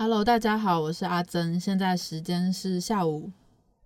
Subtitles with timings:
[0.00, 3.32] Hello，大家好，我是阿珍，现在时间是下午，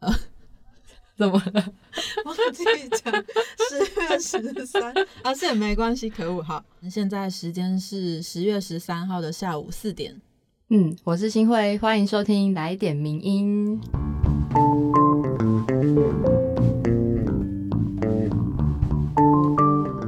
[0.00, 0.12] 呃，
[1.16, 1.72] 怎么了？
[2.26, 3.24] 忘记讲
[3.70, 10.20] 十月十三，啊，是也没关系，可恶，好，现在时间是十月十三号的下午四点。
[10.68, 13.80] 嗯，我是新慧，欢迎收听来点名音。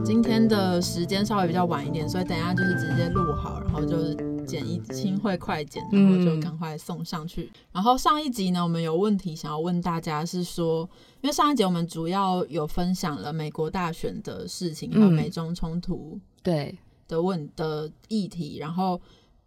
[0.05, 3.24] 今天的时间稍微比较晚一点，所以等一下就是直接录
[3.75, 4.15] 后就是
[4.47, 7.51] 剪一清会快剪，然后就赶快送上去。
[7.73, 10.89] 然后上一集呢，我们有问题想要问大家，是说，
[11.21, 16.77] 因为上一集我们主要有分享了美国大选的事情，还有美中冲突对
[17.09, 19.01] 的问的议题，然后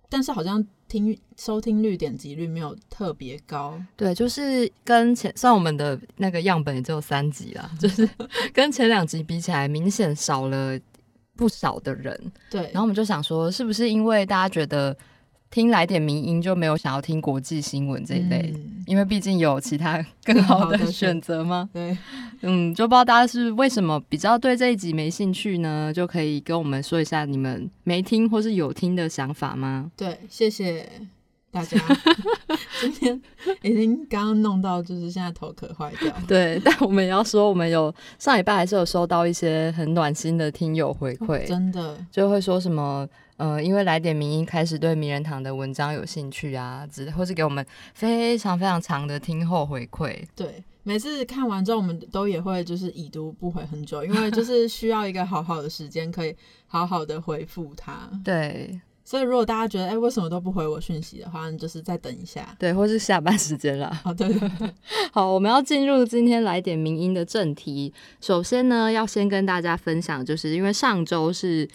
[0.09, 3.80] 但是好像听收听率、点击率没有特别高。
[3.95, 8.08] 对，就是跟前算我们的那个样本也只有三集啦，就是
[8.53, 10.80] 跟前两集比起来，明显少了
[11.38, 12.20] 不少的人。
[12.50, 14.98] 对，然后我们就想说，是不是因为大家觉得
[15.52, 18.52] 听来点民音就没有想要听国际新闻这一类？
[18.55, 21.70] 嗯因为毕竟有其他更好的选择吗？
[21.73, 21.98] 对，
[22.42, 25.92] 嗯，就不知道大家是为什么比较对这一集没兴趣呢？
[25.94, 29.92] 就可以跟我们说一下你们没听或是有听的想法吗？
[29.98, 30.89] 对，谢谢
[31.52, 31.78] 大家。
[32.81, 33.22] 今天
[33.64, 36.14] 已经刚刚弄到，就是现在头壳坏掉。
[36.28, 43.08] 对， 但我们也要说，我们有上礼拜还是有收到一些很暖心的听友回馈，真的，就会说什么。
[43.38, 50.20] 呃，因为来点名音开始对名人堂的文章有兴趣啊，只或是给我们非常非常长的听后回馈。
[50.36, 58.09] 对，每次看完之后，我们都也会就是已读不回很久，因为就是需要一个好好的时间，可以好好的回复他。
[58.26, 62.53] 对所以如果大家觉得哎、为什么都不回我讯息的话，你就是再等一下。
[62.59, 63.97] 对，或是下班时间啦。
[64.03, 64.69] 哦，对对对，
[65.14, 67.94] 好，我们要进入今天来点名音的正题。
[68.19, 71.66] 首先呢，要先跟大家分享，就是因为上周是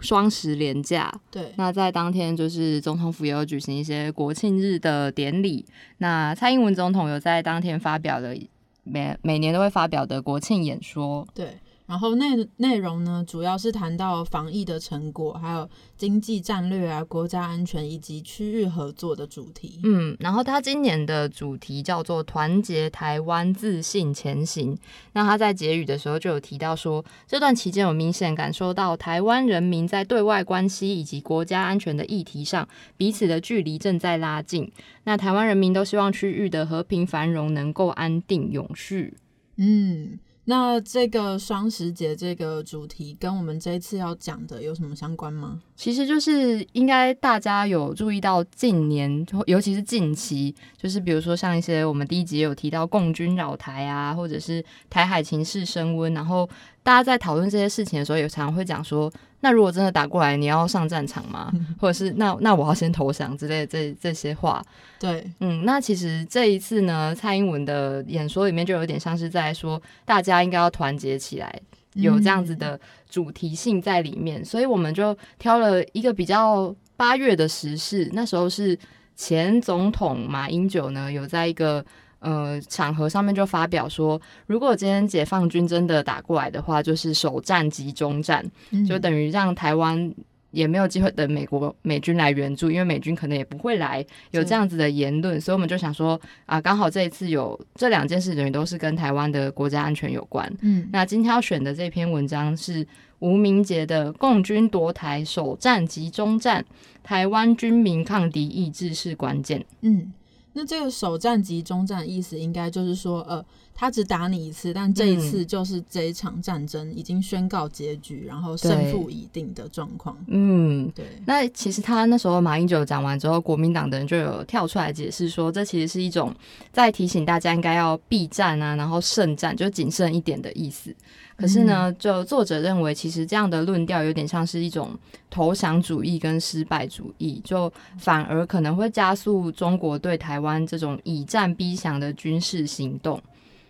[0.00, 5.64] 双十连假，对，那在当天就是总统府也有举行一些国庆日的典礼。
[5.96, 8.34] 那蔡英文总统有在当天发表了
[8.82, 11.26] 每每年都会发表的国庆演说。
[11.34, 11.56] 对。
[11.86, 19.80] 然后内内容呢，主要是谈到防疫的成果，还有经济战略啊、国家安全以及区域合作的主题。
[19.84, 24.76] 嗯，然后他今年的主题叫做“团结台湾，自信前行”。
[25.12, 34.70] 那他在结语的时候就有提到说，这段期间有明显感受到台湾人民在对外关系以及国家安全的议题上，彼此的距离正在拉近。
[35.04, 39.14] 那台湾人民都希望区域的和平繁荣能够安定永续。
[39.56, 45.60] 嗯，那这个双十节这个主题跟我们这一次要讲的有什么相关吗？
[45.76, 56.48] 其实就是应该大家有注意到近年，尤其是近期，就是比如说像一些我们第一集有提到共军扰台啊，或者是台海情势升温，然后
[56.82, 61.52] 大家在讨论这些事情的时候，也常常会讲说，那如果真的打过来，你要上战场吗？
[61.80, 64.62] 或者是那那我要先投降之类的这这些话。
[64.98, 71.60] 对，嗯，那其实这一次呢，蔡英文的演说里面就有点像是在说，大家应该要团结起来，
[71.94, 72.78] 有这样子的
[73.08, 78.78] 主题性在里面，所以我们就挑了一个比较八月的时事，那时候是
[79.14, 81.84] 前总统马英九呢有在一个
[82.22, 90.14] 呃场合上面就发表说，如果今天解放军真的打过来的话，就是首战集中战，嗯就等于让台湾。
[90.52, 102.86] 也没有机会等美国美军来援助，因为美军可能也不会来，有这样子的言论，所以我们就想说啊，刚好这一次有这两件事等于都是跟台湾的国家安全有关，嗯，那今天要选的这篇文章是
[103.20, 106.62] 吴明杰的《共军夺台首战集中战，
[107.02, 109.58] 台湾军民抗敌意志是关键》。
[109.80, 110.12] 嗯，
[110.54, 120.16] 那这个首战及终战意思应该就是说，呃，他只打你一次，但这一次就是这一场战争已经宣告结局，然后胜负已定的状况。
[120.28, 126.32] 嗯，对，那其实他那时候马英九讲完之后，国民党的人就有跳出来解释说，这其实是一种
[126.70, 130.94] 在提醒大家应该要避战啊，然后胜战，就谨慎一点的意思。
[131.34, 134.96] 可是呢，就作者认为，其实这样的论调有点像是一种
[135.28, 143.20] 投降主义跟失败主义，就反而可能会加速中国对台湾这种以战逼降的军事行动。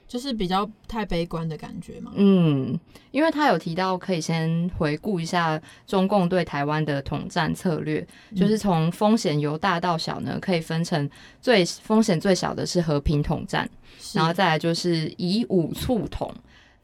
[0.06, 2.12] 就是比较太悲观的感觉嘛。
[2.14, 2.78] 嗯，
[3.10, 8.06] 因为他有提到，可以先回顾一下中共对台湾的统战策略，
[8.36, 11.08] 就是从风险由大到小呢，可以分成
[11.40, 13.68] 最风险最小的是和平统战，
[14.12, 16.32] 然后再来就是以武促统。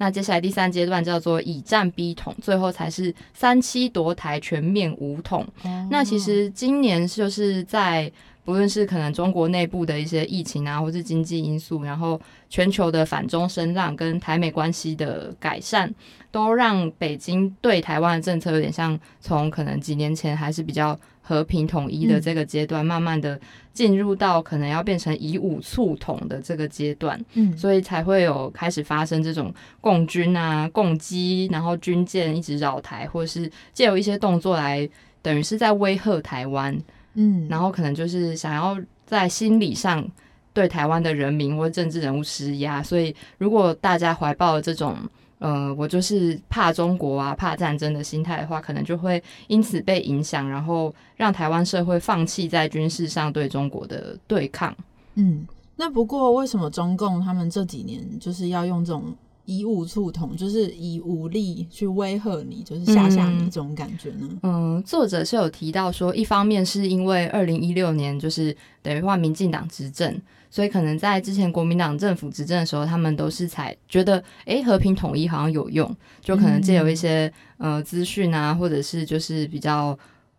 [0.00, 5.44] 那接下来第三阶段叫做以战逼统，最后才是三七夺台全面武统。
[5.64, 8.10] 哦那其实今年就是在
[8.48, 12.18] 不论是可能中国内部的一些疫情啊，或是经济因素，然后
[12.48, 15.94] 全球的反中声浪跟台美关系的改善，
[16.30, 23.38] 都让北京对台湾的政策有点像从可能几年前还是比较和平统一的这个阶段，慢慢的
[23.74, 34.88] 进入到可能要变成以武促统的这个阶段，嗯，所以才会有开始发生这种共军啊、共机，然后军舰一直扰台，或者是借由一些动作来，
[35.20, 36.74] 等于是在威吓台湾。
[37.20, 40.06] 嗯，然后可能就是想要在心理上
[40.52, 44.96] 对台湾的人民或政治人物施压，所以如果大家怀抱这种
[45.40, 54.72] 呃，我就是怕中国啊、怕战争的心态的话，可能就会因此被影响，然后让台湾社会放弃在军事上对中国的对抗。
[55.16, 55.44] 嗯，
[55.74, 59.14] 那不过为什么中共他们这几年就是要用这种？
[59.50, 64.28] 以武促统，就是以武力去威吓你，就是吓吓你这种感觉呢。
[64.42, 79.98] 嗯，作者是有提到说，一方面是因为二零一六年就是等于换民进党执政，所以可能在之前国民党政府执政的时候，他们都是才觉得，哎，和平统一好像有用，就可能借有一些呃资讯啊，或者是就是比较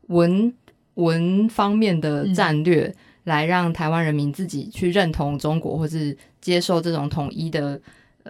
[0.10, 0.54] 文
[0.94, 7.82] 文方面的战略，来让台湾人民自己去认同中国，或是接受这种统一的。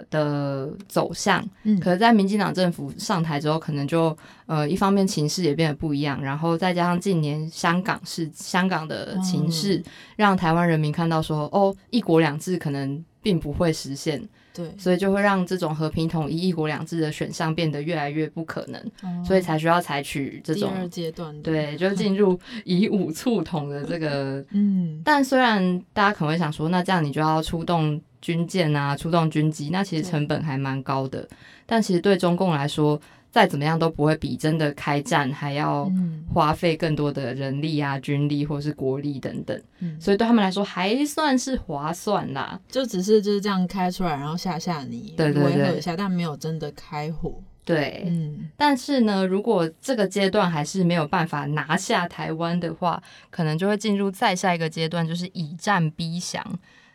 [0.10, 4.16] 的走向，嗯，可是，在民进党政府上台之后，可能就
[4.46, 9.84] 呃，一方面情势也变得不一样，然后再加上近年香港是香港的情势，
[10.16, 14.22] 让台湾人民看到说，哦，一国两制可能并不会实现，
[14.54, 28.02] 对，所以就会让这种和平统一、一国两制的选项变得越来越不可能，所以才需要采取这种阶段，对，就进入以武促统的这个， 嗯，但虽然大家可能会想说，那这样你就要出动。
[28.22, 31.26] 军舰啊，出动军机，那其实成本还蛮高的。
[31.66, 33.00] 但其实对中共来说，
[33.32, 35.92] 再怎么样都不会比真的开战还要
[36.34, 39.62] 花费更多的人力啊、军力或是国力等等。
[40.00, 42.60] 所以对他们来说还算是划算啦。
[42.68, 47.42] 就只是就是这样开出来，然后吓吓你，对对对，一下，但没有真的开火。
[47.64, 48.50] 对，嗯。
[48.58, 56.44] 但是呢，如果这个阶段还是没有办法拿下台湾的话，可能就会进入再下一个阶段，就是以战逼降。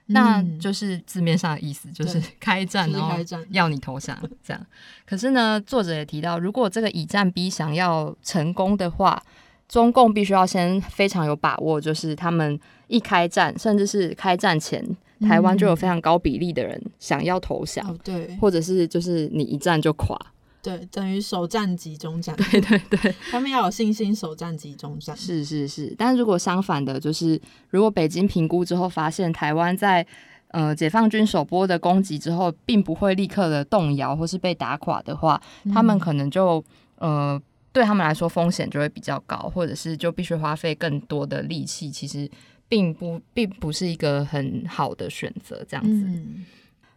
[0.06, 3.16] 那就是字面上的意思，就是开战，然后
[3.50, 4.66] 要你投降这样。
[5.06, 9.22] 可是呢，作者也提到，如果这个以战逼降要成功的话，
[9.66, 14.84] 中共必须要先非常有把握，就是他们一开战，甚至是开战前，
[15.20, 20.18] 台湾就有非常高比例的人想要投降，对，或者是就是你一战就垮。
[20.64, 22.34] 对，等于首战集中战。
[22.50, 25.14] 对对对，他们要有信心，首战集中战。
[25.14, 27.38] 是是是，但如果相反的，就是
[27.68, 30.06] 如果北京评估之后发现台湾在
[30.48, 35.38] 呃解放军首波的攻击之后，并不会立刻的动摇或是被打垮的话，
[35.70, 36.64] 他们可能就
[36.96, 37.38] 呃
[37.70, 42.26] 对他们来说风险就会比较高，或者是就必须花费更多的力气，其实
[42.70, 46.08] 并不并不是一个很好的选择，这样子。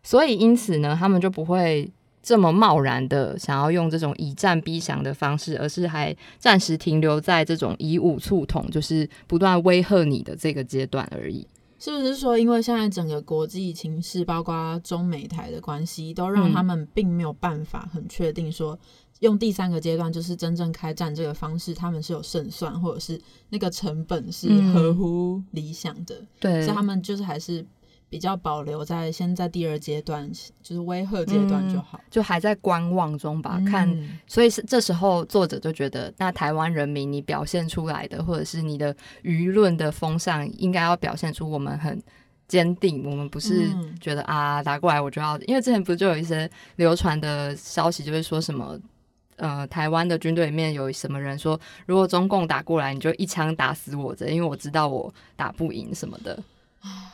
[0.02, 1.92] 所以因此呢，他们就不会。
[2.28, 11.48] 这么贸然的想要用这种以战逼降的方式，而是还暂时停留在这种以武促统，就是不断威吓你的这个阶段而已。
[11.80, 18.78] 是不是说，因为现在整个国际情势，包括中美台的关系，都让他们并没有办法很确定说，
[19.22, 26.22] 用第三个阶段就是真正开战这个方式，他们是有胜算，或者是那个成本是合乎理想的。
[26.42, 27.66] 对，所以他们就是还是。
[28.10, 30.32] 比较保留在现在第二阶段，
[30.64, 33.60] 就是威吓阶段就好，就还在观望中吧。
[33.70, 33.90] 看，
[34.26, 42.02] 所以是这时候作者就觉得，那台湾人民你表现出来的，或者是你的舆论的风向，应该要表现出我们很
[42.48, 43.68] 坚定，我们不是
[44.00, 48.80] 觉得啊打过来我就要，因为之前不是就有一些流传的消息，就是说什么
[49.36, 56.42] 呃台湾的军队里面有什么人说，如果中共打过来，你就一枪打死我这，因为我知道我打不赢什么的。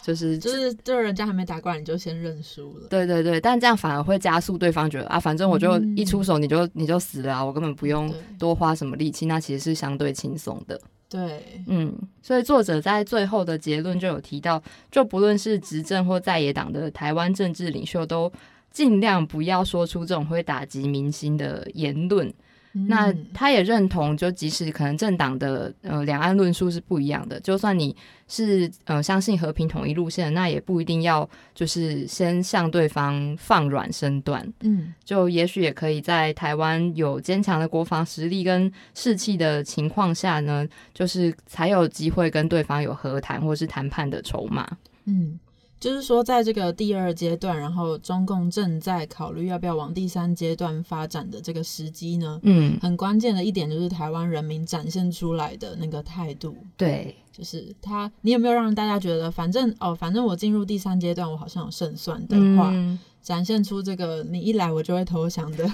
[0.01, 10.79] 就是就是就是人家还没打过来你就先认输了，对对对，但这样反而会加速对方觉得啊，反正我就一出手你就你就死了啊，我根本不用多花什么力气，那其实是相对轻松的。
[11.09, 14.61] 对，嗯，所以作者在最后的结论就有提到，
[14.91, 18.31] 就不论是执政或在野党的台湾政治领袖，都
[18.71, 22.33] 尽量不要说出这种会打击民心的言论。
[22.73, 27.95] 那他也认同，就即使可能政党的呃两岸论述是不一样的，就算你
[28.27, 34.51] 是呃相信和平统一路线，那也不一定要就是先向对方放软身段。
[34.61, 44.67] 嗯，就也许也可以在台湾有坚强的国防实力跟士气的情况下呢，就是才有机会跟对方有和谈或是谈判的筹码。
[45.05, 45.39] 嗯。
[45.83, 62.97] 就是说，在这个第二阶段，然后中共正在考虑要不要往第三阶段发展的这个时机呢，嗯，很关键的一点就是台湾人民展现出来的那个态度，对，就是他，你有没有让大家觉得，反正哦，反正我进入第三阶段，我好像有胜算的话，嗯。
[63.21, 65.69] 展现出这个你一来我就会投降的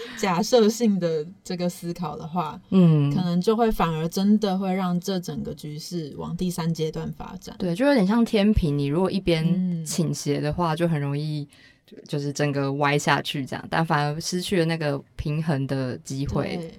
[0.18, 7.54] 假设性的这个思考的话，嗯可能就会反而真的会让这整个局势往第三阶段发展。
[7.58, 11.46] 对，就有点像天平，你如果一边嗯倾斜的话，就很容易
[11.86, 16.70] 就就是整个歪下去这样，但反而失去了那个平衡的机会。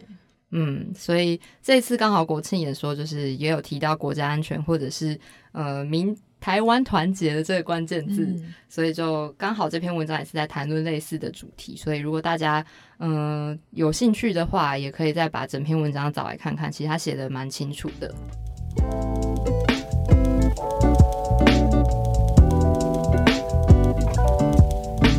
[0.52, 5.16] 嗯，所以这一次刚好国庆演说就是也有提到国家安全或者是
[5.52, 11.76] 呃民台湾团结的这个关键字，嗯所以就刚好这篇文章也是在谈论类似的主题。
[11.76, 12.66] 所以如果大家
[13.00, 18.14] 嗯、呃有兴趣的话，也可以再把整篇文章找来看看，其实他写的蛮清楚的。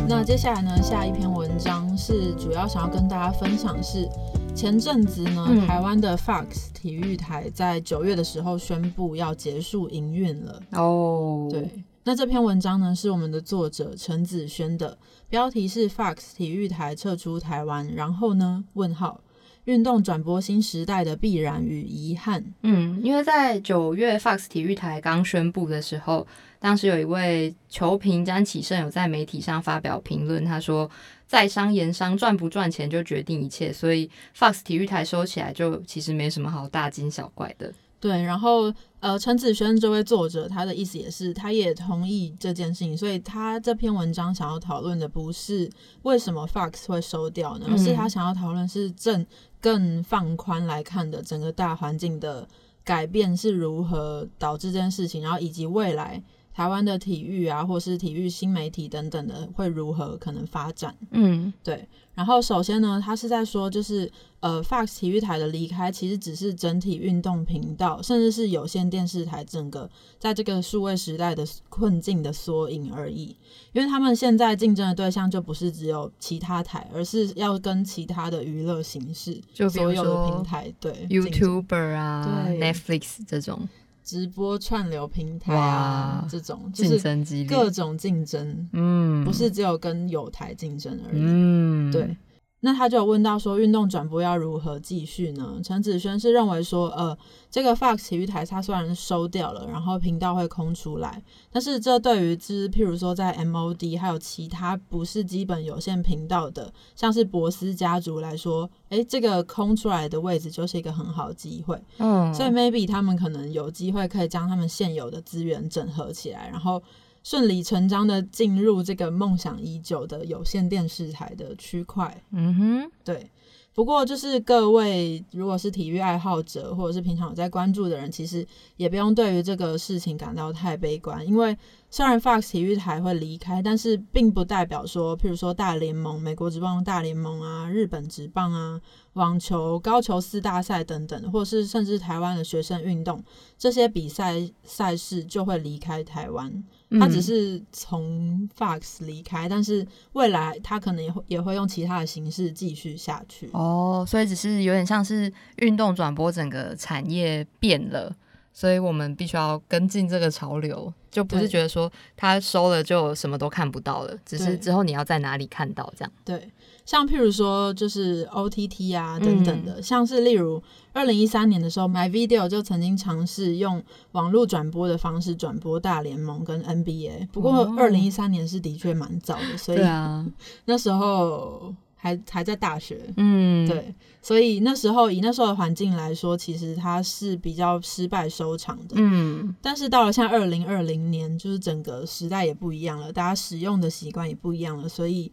[0.07, 4.07] 那接下来呢，下一篇文章是主要想要跟大家分享是，
[4.53, 10.61] 前阵子呢，嗯台湾的 Fox 体育台在九月的时候宣布要结束营运了。
[10.73, 11.67] 哦，对，
[12.03, 14.97] 那这篇文章呢是我们的作者陈子轩的，
[15.29, 18.63] 标题是 Fox 体育台撤出台湾，然后呢？
[18.73, 19.21] 问号。
[19.65, 22.43] 运动转播新时代的必然与遗憾。
[22.63, 26.25] 嗯，因为在九月 Fox 体育台刚宣布的时候，
[26.61, 30.87] 当时有一位球评詹启胜有在媒体上发表评论，他说
[31.25, 37.73] ：“在商言商，赚不赚钱就决定一切，所以 Fox 体育台收起来就其实没什么好大惊小怪的。
[37.99, 45.67] 对，然后呃，陈子轩这位作者，他的意思也是，他也同意这件事情，所以他这篇文章想要讨论的不是
[46.03, 49.25] 为什么 Fox 会收掉呢，而是他想要讨论是正
[49.59, 52.47] 更放宽来看的整个大环境的
[52.83, 56.21] 改变是如何导致这件事情，然后以及未来
[56.53, 61.53] 台湾的体育啊，或是体育新媒体等等的会如何可能发展。”嗯。
[61.63, 69.89] 对，然后首先呢，他是在说，就是呃，Fox 体育台的离开，其实只是整体运动频道，甚至是有线电视台整个
[70.19, 73.35] 在这个数位时代的困境的缩影而已。
[73.73, 83.67] 因为他们现在竞争的对象就不是只有其他台，而是要跟其他的娱乐形式，就所有的平台对，YouTuber 啊对，Netflix 这种
[84.11, 91.21] 直播串流平台啊这种，就竞是各种竞争，嗯，不是只有跟有台竞争而已。
[91.23, 92.17] 嗯，对，
[92.61, 95.59] 那他就有问到说，运动转播要如何继续呢？
[95.63, 97.17] 陈子轩是认为说，呃，
[97.49, 111.81] 这个 Fox 体育台它虽然收掉了，然后频道会空出来，但是这对于之譬如说在 MOD 还有其他不是基本有线频道的，像是博斯家族来说，诶，这个空出来的位置就是一个很好的机会。
[111.97, 116.81] 嗯，所以 maybe 他们可能有机会可以将他们现有的资源整合起来，然后
[117.23, 122.23] 顺理成章的进入这个梦想已久的有线电视台的区块。
[122.31, 123.29] 嗯哼，对，
[123.73, 128.45] 不过就是各位如果是体育爱好者，或者是平常有在关注的人，其实
[128.77, 131.55] 也不用对于这个事情感到太悲观，因为
[131.93, 138.79] 虽然 Fox 体育台会离开，但是并不代表说，譬如说大联盟、美国职棒大联盟啊、日本职棒啊、
[139.13, 143.21] 网球、高球四大赛等等，或是甚至台湾的学生运动
[143.57, 146.63] 这些比赛赛事就会离开台湾。
[146.91, 153.49] 它只嗯是从 Fox 离开，但是未来它可能也会也会用其他的形式继续下去。
[153.51, 158.15] 哦，所以只是有点像是运动转播整个产业变了，
[158.53, 161.49] 所以我们必须要跟进这个潮流，就不是对。
[161.49, 166.11] 觉得说他收了就什么都看不到了，只是之后你要在哪里看到这样。
[166.23, 166.49] 对，
[166.85, 169.65] 像譬如说就是 OTT 啊等等嗯。
[169.65, 170.61] 的，像是例如
[170.93, 177.75] 二零一三年的时候，My Video 就曾经尝试用网络转播的方式转播大联盟跟 NBA，不过哦。
[177.77, 180.25] 二零一三年是的确蛮早的，所以啊，
[180.65, 182.99] 那时候还还在大学。
[183.15, 183.93] 嗯，，对，
[184.23, 188.95] 所以那时候以那时候的环境来说，其实它是比较失败收场的。
[188.95, 195.31] 嗯，但是到了像二零二零年，就是整个时代也不一样了，大家使用的习惯也不一样了，所以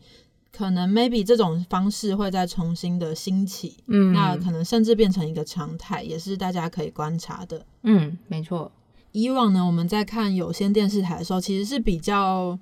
[0.52, 7.64] 可能 maybe 这种方式会再重新的兴起，嗯，那可能甚至变成一个常态，也是大家可以观察的。
[7.84, 8.70] 嗯，没错，
[9.12, 12.58] 以往呢，我们在看有线电视台的时候，其实是比较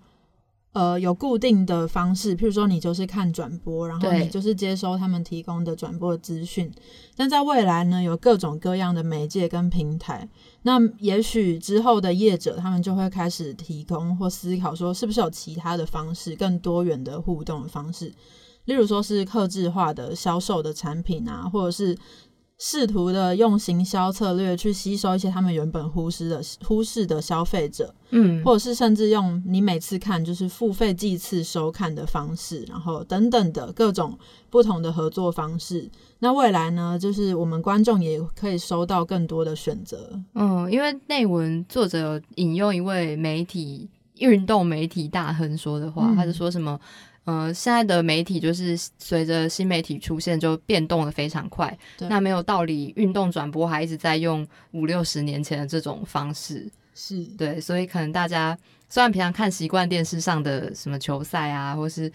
[0.77, 6.71] 呃有固定的方式，譬如说你就是看转播，然后你就是接收他们提供的转播资讯。
[7.17, 10.29] 但在未来呢，有各种各样的媒介跟平台，
[10.65, 18.13] 那也许之后的业者他们就会开始提供或思考说，是不是有其他的方式，更多元的互动的方式。
[18.67, 21.97] 例如说是客制化的销售的产品啊，或者是
[22.59, 35.91] 试图的用行销策略去吸收一些他们原本忽视的忽视的消费者，嗯，或者是甚至用你每次看就是付费计次收看的方式，然后等等的各种不同的合作方式。
[36.21, 40.19] 那未来呢，就是我们观众也可以收到更多的选择。
[40.35, 46.81] 嗯，因为内文作者引用一位媒体运动媒体大亨说的话，嗯他是说什么？
[47.27, 51.77] 呃，现在的媒体就是随着新媒体出现，就变动的非常快。
[51.99, 56.71] 对那没有道理，运动转播还一直在用五六十年前的这种方式。
[56.95, 58.57] 是，对，所以可能大家
[58.89, 62.09] 虽然平常看习惯电视上的什么球赛啊，或是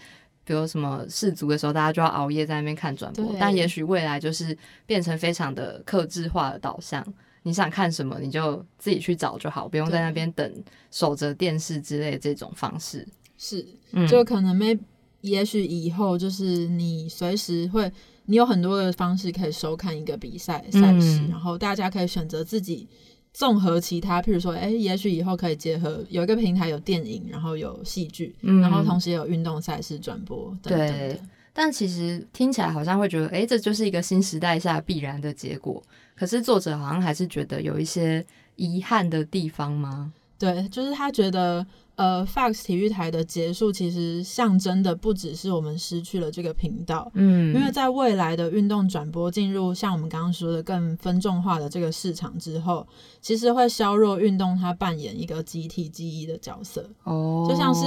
[0.44, 7.06] 比如什么世足的时候，大家就要熬夜在那边看转播，但也许未来就是变成非常的克制化的导向。
[7.44, 13.06] 你想看什么，你就自己去找就好，不用在那边等守着电视之类的这种方式。
[13.36, 14.78] 是，嗯，就可能没，
[15.22, 17.90] 也许以后就是你随时会，
[18.26, 22.86] 你有很多的方式可以收看一个比赛赛事，嗯然后大家可以选择自己
[23.32, 31.18] 综合其他，譬如说，哎、也许以后可以结合有一个平台有电影，然后有戏剧，嗯然后同时也有运动赛事转播等等。
[31.54, 35.82] 但其实听起来好像会觉得，诶，这就是一个新时代下必然的结果。
[36.14, 38.24] 可是作者好像还是觉得有一些
[38.56, 40.12] 遗憾的地方吗？
[40.42, 52.84] 对，就是他觉得，呃，Fox 体育台的结束，其实象征的不只是我们失去了这个频道，嗯，因为在未来的运动转播进入像我们刚刚说的更分众化的这个市场之后，
[53.20, 56.90] 其实会削弱运动它扮演一个集体记忆的角色。
[57.04, 57.86] 哦，就像是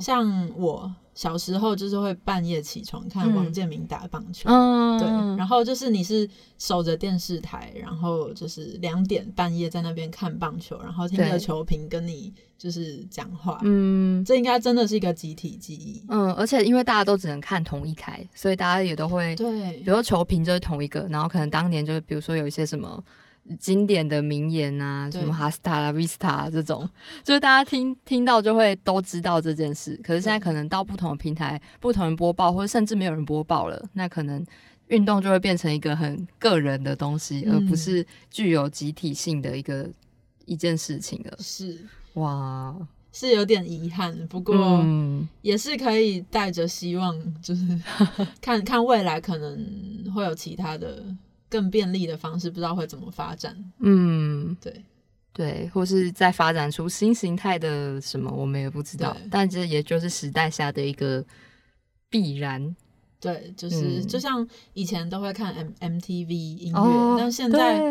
[0.00, 3.34] 像我小时候就是会半夜起床看嗯。
[3.34, 14.22] 王建民打棒球，嗯，对，然后就是你是守着电视台，然后就是两点半夜在那边看棒球，然后听着球评跟你就是讲话，嗯。
[14.24, 16.04] 这应该真的是一个集体记忆。
[16.08, 19.72] 嗯，而且因为大家都只能看同一台，所以大家也都会，对。
[19.78, 23.02] 比如说球评就是同一个，然后可能当年就是比如说有一些什么。
[23.58, 26.88] 经典的名言啊，什么哈斯塔拉、维斯塔这种，
[27.22, 29.98] 就是大家听听到就会都知道这件事。
[30.02, 34.44] 可是现在可能到不同的平台，不同人播报，或者甚至没有人播报了，那可能
[34.88, 37.54] 运动就会变成一个很个人的东西，嗯。
[37.54, 39.88] 而不是具有集体性的一个
[40.44, 41.36] 一件事情了。
[41.38, 41.78] 是。
[42.14, 42.74] 哇，
[43.12, 47.78] 是有点遗憾，不过嗯，也是可以带着希望，就是
[48.40, 49.64] 看看未来可能
[50.14, 51.04] 会有其他的
[51.48, 53.56] 更便利的方式，不知道会怎么发展。
[53.80, 54.82] 嗯，对，
[55.32, 59.16] 对，或是再发展出新形态的什么，我们也不知道。
[59.30, 61.24] 但这也就是时代下的一个
[62.08, 62.74] 必然。
[63.18, 67.82] 对，就是、嗯就像以前都会看 M MTV 音乐，哦但现在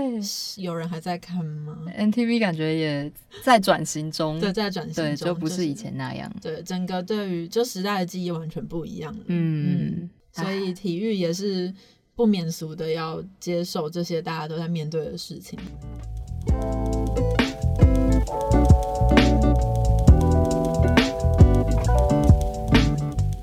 [0.58, 3.12] 有人还在看吗？？M T V 感觉也
[3.44, 6.32] 在转型中，对，在转型对，中，就不是以前那样。
[6.42, 9.24] 对整个对于就时代的记忆完全不一样了。
[9.26, 11.74] 嗯，所以体育也是
[12.16, 15.60] 不免俗的要接受这些大家都在面对的事情。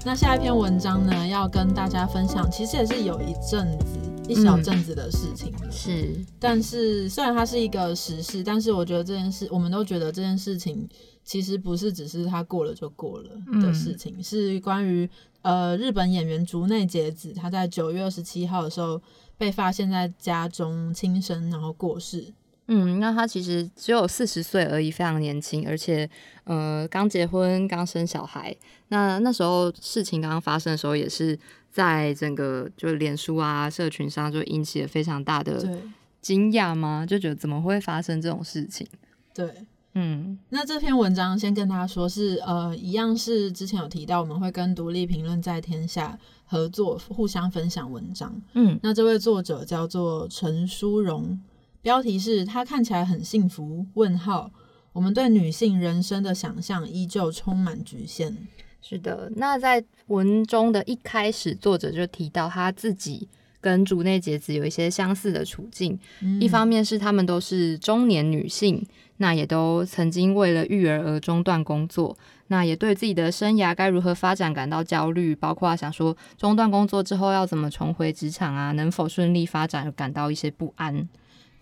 [0.05, 3.99] 那下一篇文章呢，要跟大家分享，其实也是有一阵子、
[4.33, 5.71] 一小阵子的事情了。
[5.71, 10.89] 是，但是虽然它是一个时事，但是我觉得这件事，我们都觉得这件事情
[11.23, 15.09] 其实不是只是它过了就过了的事情，是关于
[15.43, 19.01] 呃日本演员竹内结子，她在九月二十七号的时候
[19.37, 22.33] 被发现在家中轻生，然后过世。
[22.75, 26.09] 嗯，那他其实只有四十岁而已，非常年轻，而且
[26.45, 28.57] 呃刚结婚，刚生小孩。
[28.89, 31.39] 那那时候事情刚刚发生的时候，也是
[31.71, 35.79] 在整个就脸书啊社群上就引起了非常大的
[36.23, 37.05] 惊讶吗？
[37.05, 38.87] 就觉得怎么会发生这种事情？
[39.35, 39.51] 对。
[39.95, 48.35] 嗯那这篇文章先跟大家说是，呃，一样是之前有提到，我们会跟独立评论在天下合作，互相分享文章。
[48.55, 51.39] 嗯那这位作者叫做陈淑荣，
[51.83, 54.51] 标题是“她看起来很幸福？”问号。
[54.95, 58.37] 我们对女性人生的想象依旧充满局限。
[58.83, 63.27] 是的，那在文中的一开始，作者就提到他自己
[63.59, 65.99] 跟竹内结子有一些相似的处境。
[66.21, 72.15] 嗯一方面是她们都是中年女性，那也都曾经为了育儿而中断工作，
[72.49, 81.09] 那也对自己的生涯该如何发展感到焦虑，包括想说中断工作之后要怎么重回职场啊，能否顺利发展而感到一些不安。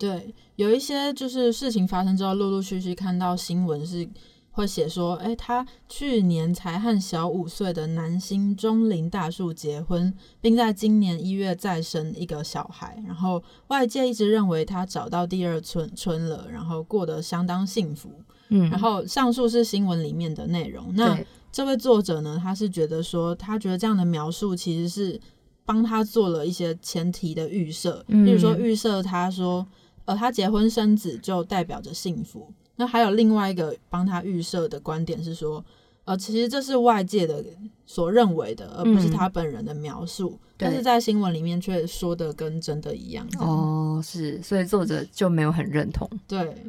[0.01, 4.09] 对，有一些就是事情发生之后，陆陆续续看到新闻是
[4.49, 10.11] 会写说，哎，他去年才和小五岁的男星中林大树结婚，
[10.41, 12.99] 并在今年一月再生一个小孩。
[13.05, 18.09] 然后外界一直认为他找到第二春春了，然后过得相当幸福。
[18.49, 20.93] 嗯，然后上述是新闻里面的内容。
[20.95, 21.15] 那，
[21.51, 25.21] 这位作者呢，他是觉得说，他觉得这样的描述其实是
[25.63, 29.65] 帮他做了一些前提的预设，嗯例如说预设他说，
[30.11, 32.51] 呃，他结婚生子就代表着幸福。
[32.75, 35.63] 那还有另外一个帮他预设的观点是说，
[36.03, 37.43] 呃，其实这是外界的
[37.85, 40.37] 所认为的，而不是嗯他本人的描述。
[40.57, 43.25] 但是在新闻里面却说的跟真的一样。
[43.39, 46.09] 哦，是，所以作者就没有很认同。
[46.27, 46.61] 对，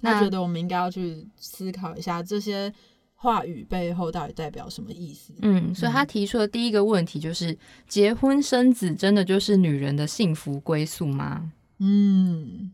[0.00, 2.72] 那他觉得我们应该要去思考一下这些
[3.14, 5.32] 话语背后到底代表什么意思。
[5.42, 7.56] 嗯，所以他提出的第一个问题就是：
[7.86, 11.52] 结婚生子真的就是女人的幸福归宿吗？
[11.78, 12.72] 嗯，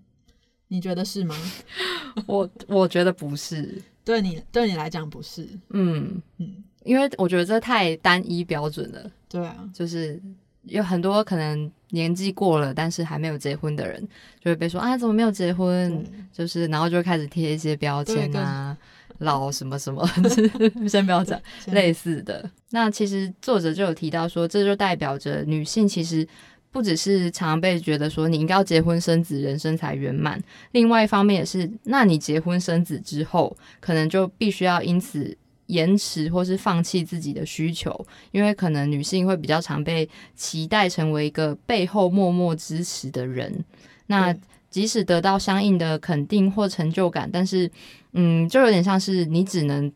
[0.72, 1.36] 你觉得是吗？
[2.26, 3.78] 我我觉得不是。
[4.02, 5.46] 对你对你来讲不是。
[5.68, 10.18] 嗯，嗯，因为我觉得这太单一标准了，对啊，就是
[10.62, 14.00] 有很多可能年纪过了，但是还没有结婚的人，
[14.40, 16.04] 就会被说啊，怎么没有结婚？
[16.32, 18.74] 就是然后就开始贴一些标签啊，
[19.18, 20.08] 老什么什么，
[20.88, 21.38] 先不要讲。
[21.66, 22.50] 类似的。
[22.70, 26.26] 那其实作者就有提到说，这就代表着女性其实
[26.72, 30.42] 不只是常常被觉得说你应该要结婚生子，人生才圆满。
[30.72, 35.36] 另外一方面也是，那你结婚生子之后，可能就必须要因此。
[35.66, 43.64] 延迟或是放弃自己的需求，因为可能女性会比较常被期待成为一个背后默默支持的人。
[44.06, 44.36] 那
[44.68, 47.70] 即使得到相应的肯定或成就感，但是，
[48.12, 49.90] 嗯，就有点像是你只能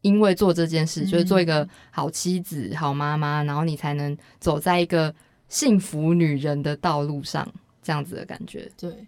[0.00, 5.14] 因为做这件事，就是做一个好妻子、好妈妈，然后你才能走在一个
[5.48, 7.50] 幸福女人的道路上，
[7.82, 8.70] 这样子的感觉。
[8.78, 9.06] 对，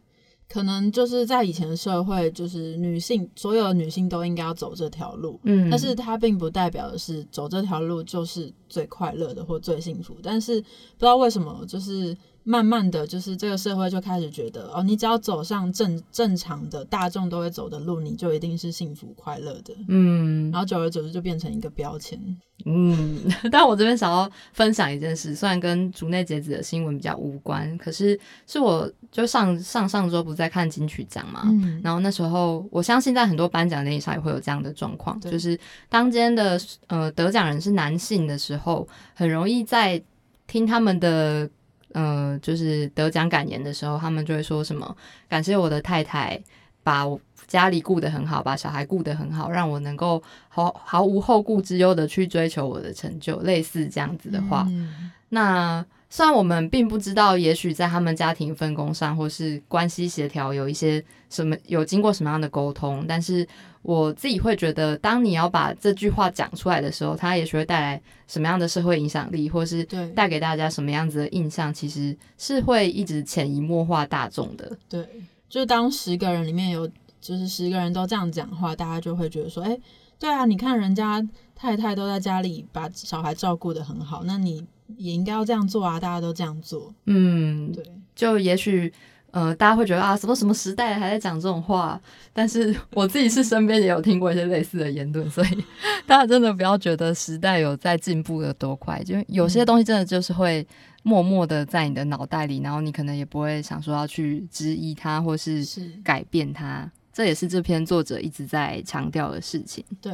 [0.49, 10.17] 可能就是在以前的社会，就是女性所有的女性都应该要走这条路，嗯，但是它并不代表的是走这条路就是最快乐的或最幸福。
[10.23, 19.75] 但是不知道为什么，就是慢慢的就是这个社会就开始觉得，哦，你只要走上正正常的大众都会走的路，你就一定是幸福快乐的。
[19.89, 22.19] 嗯然后久而久之就变成一个标签。
[22.67, 23.19] 嗯，
[23.51, 40.03] 但我这边想要分享一件事，虽然跟竹内结子的新闻比较无关，可是是我就上上上周不是在看金曲奖嘛，嗯，然后那时候，我相信在很多颁奖典礼上也会有这样的状况，就是当今天的呃得奖人是男性的时候，很容易在
[40.47, 41.49] 听他们的
[41.93, 44.97] 呃就是得奖感言的时候，他们就会说什么
[45.29, 46.41] 感谢我的太太
[46.83, 55.11] 把我家里顾得很好，把小孩顾得很好，让我能够毫毫无后顾之忧的去追求我的成就，类似这样子的话，嗯。
[55.29, 63.47] 那虽然我们并不知道，也许在他们家庭分工上或是关系协调有一些什么有经过什么样的沟通，但是
[63.83, 74.77] 我自己会觉得，当你要把这句话讲出来的时候，它也许会带来什么样的社会影响力，或是对带给大家什么样子的印象，其实是会一直潜移默化大众的。
[74.89, 75.07] 对，
[75.49, 76.87] 就当十个人里面有
[77.21, 79.79] 就是十个人都这样讲话，大家就会觉得说，哎、
[80.21, 81.21] 对啊，你看人家
[81.57, 84.65] 太太都在家里把小孩照顾的很好，那你
[84.97, 87.83] 也应该要这样做啊，大家都这样做，嗯，对，
[88.15, 88.93] 就也许。
[89.33, 92.01] 呃，大家会觉得啊，什么什么时代还在讲这种话，
[92.33, 95.65] 但是 我自己是身边也有听过一些类似的言论，所以
[96.05, 100.67] 大家真的不要觉得时代有在进步的多快，就有些东西真的就是会
[101.05, 109.85] 默默的在你的脑袋里，然后你可能也不会想说要去质疑它或是是，改变它，这也是这篇作者一直在强调的事情。
[110.01, 110.13] 对。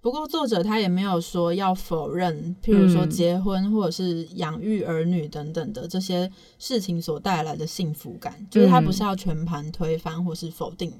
[0.00, 6.28] 不过作者他也没有说要否认，譬如说嗯结婚或者是养育儿女等等的这些
[6.58, 10.92] 事情所带来的幸福感，就是他不是要全盘推翻或是否定，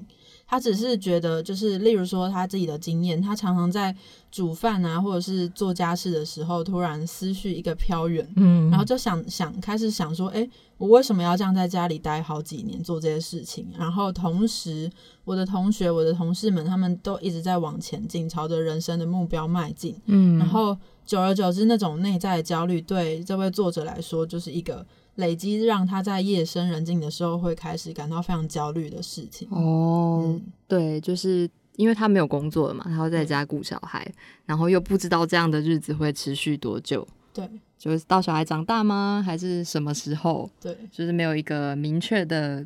[0.45, 3.95] 他只是觉得就是例如说他自己的经验，他常常在
[4.31, 13.67] 煮饭啊或者是做家事的时候，突然思绪一个飘远，嗯然后就想想开始想说，哎，我为什么要这样在家里待好几年做这些事情？
[13.77, 14.91] 然后同时，
[15.23, 19.95] 我的同学、我的同事们，他们都一直在往前进，朝着人生的目标迈进。
[20.05, 29.47] 嗯然后久而久之，那种内在的焦虑，对这位作者来说，就是一个累积，让他在夜深人静的时候会开始感到非常焦虑的事情。
[29.51, 34.11] 哦，嗯，对，就是因为他没有工作了嘛，他要在家顾小孩，
[34.45, 37.47] 然后又不知道这样的日子会持续多久，对
[37.77, 39.21] 就是到小孩长大吗？
[39.25, 40.49] 还是什么时候？
[40.59, 42.65] 对就是没有一个明确的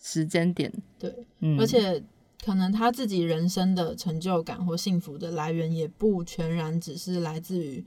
[0.00, 0.72] 时间点。
[0.98, 2.02] 对，嗯，而且
[2.44, 7.84] 可能他自己人生的成就感或幸福的来源，也不全然只是来自于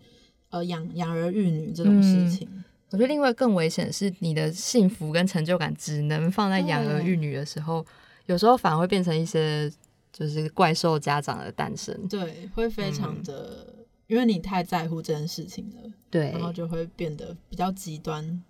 [0.49, 2.47] 呃养养儿育女这种事情。
[2.91, 7.86] 我觉得另外更危险的是，你的幸福跟成就感只能放在养儿育女的时候，
[8.28, 9.71] 有时候反而会变成一些
[10.13, 12.08] 就是怪兽家长的诞生。
[12.08, 13.67] 对，会非常嗯的，
[14.08, 18.41] 因为你太在乎这件事情了，对然后就会变得比较极端。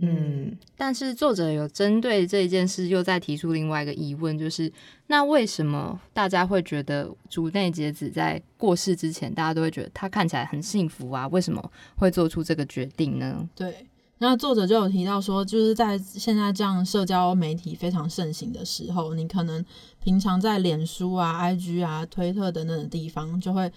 [0.00, 4.72] 嗯，但是作者有针对这一件事又再提出另外一个疑问，就是
[5.08, 11.26] 那为什么大家会觉得竹内结子在过世之前，大家都会觉得她看起来很幸福啊？
[11.28, 13.48] 为什么会做出这个决定呢？
[13.56, 19.64] 对，那作者就有提到说，就是在现在这样社交媒体非常盛行的时候，你可能
[20.00, 23.68] 平常在脸书啊、IG 啊、推特等等的地方，就会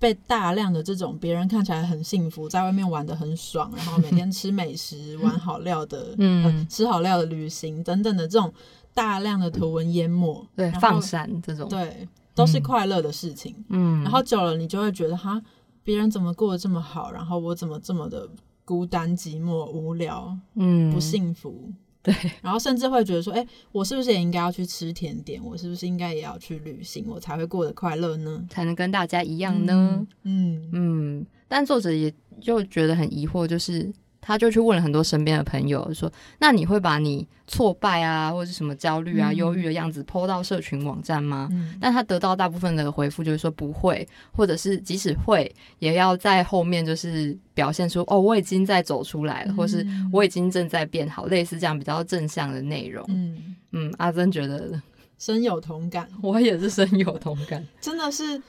[0.00, 8.52] 被大量的这种别人看起来很幸福，在外面玩的很爽，然后每天吃美食、玩好料的， 嗯，吃好料的旅行等等的这种
[8.92, 15.40] 大量的图文淹没，对，放闪这种，对，都是快乐的事情，嗯，然后久了你就会觉得哈，
[15.84, 18.28] 别人怎么过得这么好，然后我怎么这么的。
[18.62, 25.42] 孤单、寂寞、无聊，嗯，不幸福，对， 然后甚至会觉得说，哎，我是不是也应该要去吃甜点？
[25.44, 28.44] 我是不是应该也要去旅行，我才会过得快乐呢？
[28.48, 30.06] 才能跟大家一样呢？
[30.22, 33.92] 嗯嗯，但作者也就觉得很疑惑，就是。
[34.20, 41.48] 他就去问了很多身边的朋友，说：“那你会把你挫败啊，或者是什么焦虑啊、忧郁的样子抛到社群网站吗？”
[41.80, 53.04] 但他得到大部分的回复就是说不会，或者是即使会，也要在后面就是表现出“哦，我已经在走出来了”，或是“我已经正在变好”，类似这样比较正向的内容。
[53.08, 54.80] 嗯嗯，阿珍觉得
[55.18, 58.40] 深有同感，我也是深有同感，真的是，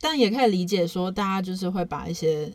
[0.00, 2.50] 但也可以理解说，大家就是会把一些。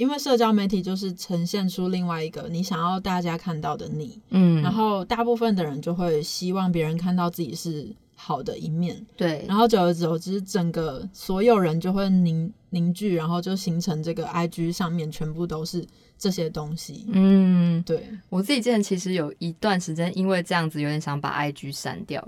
[0.00, 7.86] 因为社交媒体就是呈现出另外一个你想要大家看到的你，嗯，然后大部分的人就会希望别人看到自己是
[8.16, 15.86] 好的一面，对，然后久而久之，整个所有人就会凝凝聚，然后就形成这个 I G 上面全部都是
[16.16, 18.08] 这些东西，嗯，对。
[18.30, 22.26] 我自己之前其实有一段时间因为这样子有点想把 I G 删掉，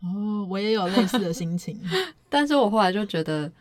[0.00, 1.78] 哦，我也有类似的心情，
[2.30, 3.52] 但是我后来就觉得。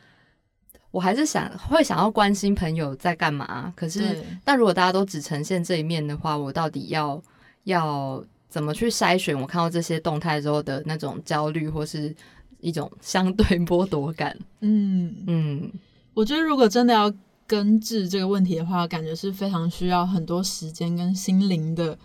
[0.92, 7.22] 我还是想会想要关心朋友在干嘛，可是但如果大家都只呈现这一面的话，我到底要
[7.64, 9.40] 要怎么去筛选？
[9.40, 12.14] 我看到这些动态之后的那种焦虑，或是
[12.60, 14.38] 一种相对剥夺感。
[14.60, 15.72] 嗯嗯，
[16.14, 17.14] 我觉得如果真的要
[17.48, 21.98] 根治这个问题的话，感觉是非常需要很多时间跟心灵的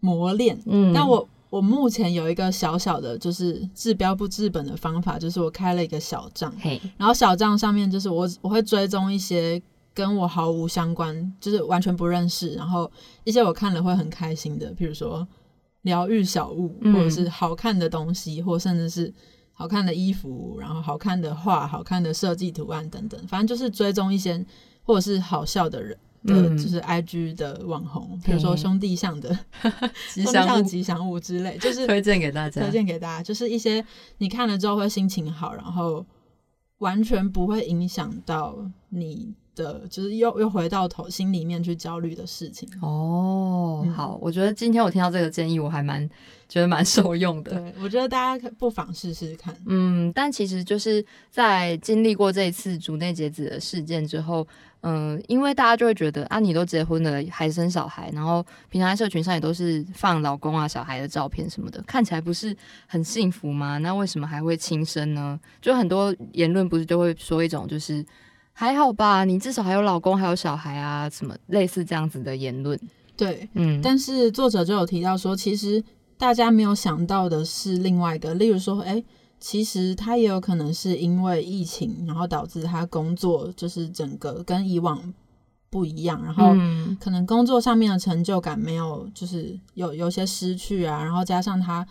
[0.00, 0.58] 磨练。
[0.66, 1.28] 嗯，但我。
[1.50, 6.54] 我目前有一个小小的，就是治标不治本的方法，就是我开了一个小账，
[6.96, 9.60] 然后小账上面就是我我会追踪一些
[9.92, 12.90] 跟我毫无相关，就是完全不认识，然后
[13.24, 15.26] 一些我看了会很开心的，比如说
[15.82, 19.12] 疗愈小物，或者是好看的东西，或甚至是
[19.52, 24.46] 好看的衣服，然后好看的画、好看的设计图案等等，反正就是追踪一些
[24.84, 25.98] 或者是好笑的人。
[26.24, 29.38] 的就是 I G 的网红，比如说兄弟像的
[30.12, 33.84] 吉祥吉祥物之类，就是推荐给大家，推荐给大家，就是一些
[34.18, 36.04] 你看了之后会心情好，然后
[36.78, 38.56] 完全不会影响到
[38.90, 42.68] 你的，就是又又回到头心里面去焦虑的事情。
[42.80, 46.08] 哦，好，我觉得今天我听到这个建议，我还蛮
[46.48, 47.52] 觉得蛮 受用的。
[47.52, 49.54] 对，我觉得大家不妨试试看。
[49.66, 54.46] 嗯，但其实就是在经历过这一次竹内结子的事件之后。
[54.82, 63.76] 嗯，因为大家就会觉得啊，你都结婚了，还生小孩，然后平常在社群上也都是放老公啊、小孩的照片什么的，看起来不是很幸福吗？
[63.76, 65.38] 那为什么还会轻生呢？
[65.60, 68.02] 就很多言论不是就会说一种就是
[68.60, 72.78] 还好吧，你至少还有老公还有小孩啊，什么类似这样子的言论。
[73.16, 75.82] 对，嗯，但是作者就有提到说，其实
[76.18, 79.02] 大家没有想到的是另外一个，例如说，哎。
[79.42, 85.14] 其实他也有可能是因为疫情，然后导致他工作就是整个跟以往
[85.70, 86.52] 不一样，然后
[87.00, 91.86] 可能工作上面的成就感没有，就是有有些失去啊，然后加上他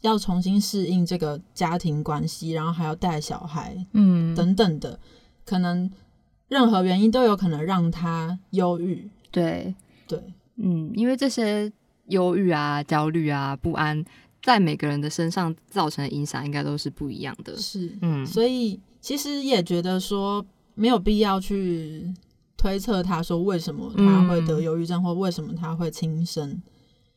[0.00, 4.98] 要重新适应这个家庭关系，然后还要带小孩，嗯，等等的，
[5.44, 5.90] 可能
[6.54, 9.10] 任何原因都有可能让他忧郁。
[9.30, 9.74] 对
[10.06, 10.22] 对，
[10.56, 11.70] 嗯，因为这些
[12.06, 14.04] 忧郁啊、焦虑啊、不安。
[14.46, 17.56] 在每个人的身上造成的影响应该都是不一样的。
[17.56, 22.12] 是，嗯，所以其实也觉得说没有必要去
[22.54, 26.60] 推测他说为什么他会得忧郁症或为什么他会轻生，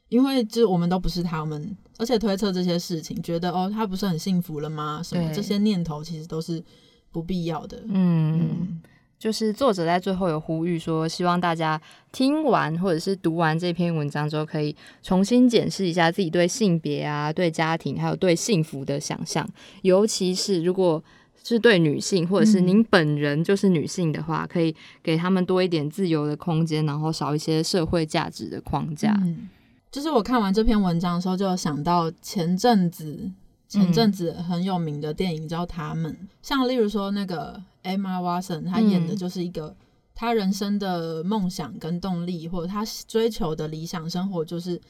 [0.07, 5.01] 因为就我们都不是他们，而且推测这些事情，觉得哦他不是很幸福了吗？
[5.03, 6.63] 什么这些念头其实都是
[7.11, 7.83] 不必要的。
[7.89, 8.81] 嗯。
[9.19, 19.47] 就是作者在最后有呼吁说，希望大家听完或者是读完这篇文章之后，可以重新检视一下自己对性别啊、对家庭还有对幸福的想象。
[19.81, 21.03] 尤其是如果
[21.43, 29.17] 是对女性，或者是您本人就是女性的话，可以给他们多一点自由的空间，然后少一些社会价值的框架。
[29.23, 29.47] 嗯，
[29.89, 33.31] 就是我看完这篇文章的时候，就想到前阵子
[33.67, 37.63] 前阵子很有名的电影叫《他们》，像例如说那个。
[37.83, 39.73] Emma Watson，她演的就是一个
[40.13, 44.81] 她人生的梦想跟动力，或者她追求的理想生活，就是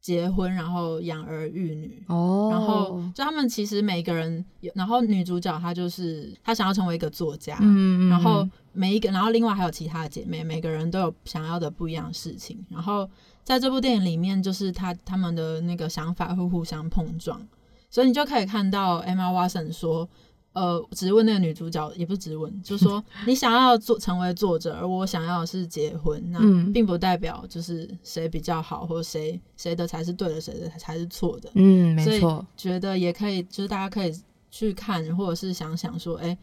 [0.00, 2.04] 结婚，然后养儿育女。
[2.06, 12.64] 哦，然后就他们其实每个人有，然后女主角她就是她想要成为一个作家，嗯，然后每一个，然后另外还有其他的姐妹，每个人都有想要的不一样的事情。
[12.68, 13.10] 然后
[13.42, 17.44] 在这部电影里面，就是他他们的那个想法会互相碰撞，
[17.90, 20.08] 所以你就可以看到 Emma Watson 说。
[20.52, 26.40] 呃，直问那个女主角也不是直问，就是说 你想要做成为作者，而我想要的是结婚，那
[26.72, 31.48] 并不代表就是谁比较好，或者谁谁的才是对的，谁的才是错的。
[31.54, 32.44] 嗯，没错。
[32.56, 34.12] 觉得也可以，就是大家可以
[34.50, 36.36] 去看，或者是想想说，哎，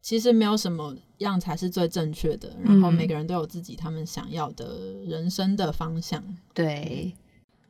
[0.00, 6.24] 其实没有什么样才是最正确的，然后每个人都有自己他们想要的人生的方向。
[6.54, 7.12] 对，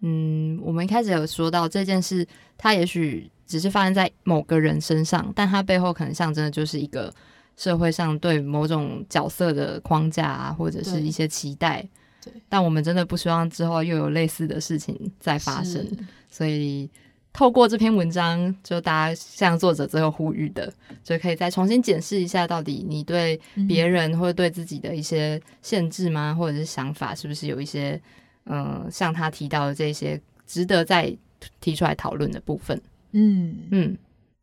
[0.03, 2.25] 嗯，我们一开始有说到这件事，
[2.57, 3.31] 它也许。
[3.45, 7.13] 只是发生在某个人身上，但它背后可能象征的就是一个
[7.55, 11.87] 社会上对某种角色的框架啊，或者是一些期待。
[12.25, 15.87] 对，但我们真的不希望之后又有类似的事情再发生。
[16.31, 16.89] 所以
[17.31, 20.73] 透过这篇文章，就大家像作者最后呼吁的，
[21.05, 23.39] 就可以再重新检视一下，到底你对
[23.69, 28.01] 别人或者对自己的一些限制吗，或者是想法，是不是有一些
[28.47, 31.17] 嗯，像他提到的这些值得再
[31.61, 32.81] 提出来讨论的部分。
[33.13, 33.97] 嗯嗯，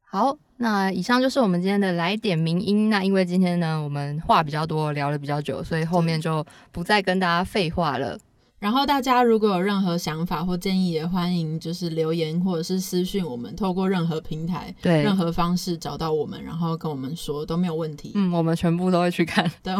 [0.04, 2.90] 好，那以上就是我们今天的来点名音。
[2.90, 8.18] 那因为今天呢，我们话比较多，聊了比较久，所以后面就不再跟大家废话了。
[8.60, 18.12] 然后大家如果有任何想法或建议，也欢迎就是留言或者是私讯我们，透过任何平台、对任何方式找到我们，然后跟我们说都没有问题。
[18.16, 19.74] 嗯，我们全部都会去看， 对，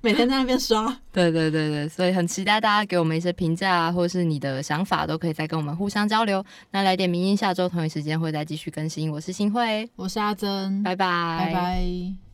[0.00, 0.86] 每天在那边刷。
[1.12, 6.44] 对对对对，所以很期待大家给我们一些评价啊，或者是你的想法，都可以再跟我们互相交流。
[6.72, 9.10] 那来点名音，下周同一时间会再继续更新。
[9.12, 11.06] 我是新慧，我是阿珍，拜拜，
[11.46, 12.27] 拜拜。